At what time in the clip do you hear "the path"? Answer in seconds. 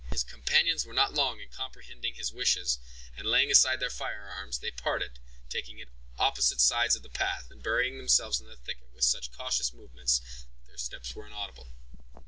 7.03-7.51